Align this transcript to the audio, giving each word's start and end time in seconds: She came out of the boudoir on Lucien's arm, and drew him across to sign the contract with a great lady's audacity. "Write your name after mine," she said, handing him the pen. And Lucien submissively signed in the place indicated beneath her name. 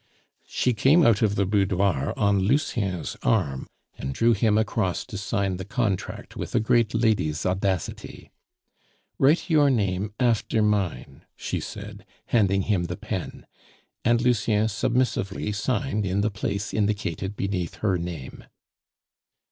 She 0.47 0.73
came 0.73 1.05
out 1.05 1.21
of 1.21 1.35
the 1.35 1.45
boudoir 1.45 2.15
on 2.17 2.39
Lucien's 2.39 3.15
arm, 3.21 3.67
and 3.99 4.15
drew 4.15 4.33
him 4.33 4.57
across 4.57 5.05
to 5.05 5.15
sign 5.15 5.57
the 5.57 5.63
contract 5.63 6.35
with 6.35 6.55
a 6.55 6.59
great 6.59 6.95
lady's 6.95 7.45
audacity. 7.45 8.31
"Write 9.19 9.47
your 9.47 9.69
name 9.69 10.11
after 10.19 10.63
mine," 10.63 11.21
she 11.35 11.59
said, 11.59 12.03
handing 12.25 12.63
him 12.63 12.85
the 12.85 12.97
pen. 12.97 13.45
And 14.03 14.19
Lucien 14.23 14.67
submissively 14.69 15.51
signed 15.51 16.03
in 16.03 16.21
the 16.21 16.31
place 16.31 16.73
indicated 16.73 17.35
beneath 17.35 17.75
her 17.75 17.99
name. 17.99 18.45